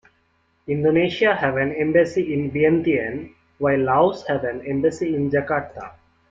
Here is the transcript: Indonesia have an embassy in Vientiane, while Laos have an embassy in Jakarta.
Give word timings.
Indonesia 0.65 1.35
have 1.35 1.57
an 1.57 1.73
embassy 1.75 2.33
in 2.33 2.49
Vientiane, 2.49 3.35
while 3.59 3.77
Laos 3.77 4.25
have 4.25 4.45
an 4.45 4.65
embassy 4.65 5.13
in 5.15 5.29
Jakarta. 5.29 5.91